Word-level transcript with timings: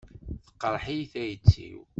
Teqreḥ-iyi 0.45 1.05
tayet-iw. 1.11 1.79